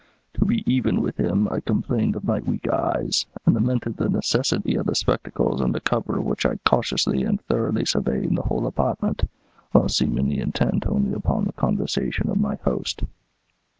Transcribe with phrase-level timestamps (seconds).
[0.33, 4.73] "To be even with him, I complained of my weak eyes, and lamented the necessity
[4.75, 9.29] of the spectacles under cover of which I cautiously and thoroughly surveyed the whole apartment,
[9.73, 13.03] while seemingly intent only upon the conversation of my host.